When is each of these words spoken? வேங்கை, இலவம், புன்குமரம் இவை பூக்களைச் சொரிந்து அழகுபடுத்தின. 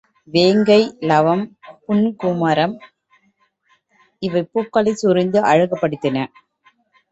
வேங்கை, 0.33 0.77
இலவம், 0.99 1.43
புன்குமரம் 1.83 2.73
இவை 4.21 4.43
பூக்களைச் 4.51 5.01
சொரிந்து 5.03 5.41
அழகுபடுத்தின. 5.45 6.27